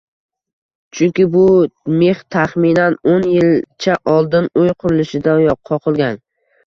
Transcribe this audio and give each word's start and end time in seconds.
Chunki 0.99 1.25
bu 1.35 1.43
mix 1.99 2.23
taxminan 2.37 2.97
oʻn 3.13 3.29
yilcha 3.35 3.99
oldin, 4.17 4.49
uy 4.63 4.75
qurilishida 4.85 5.37
qoqilgan 5.73 6.19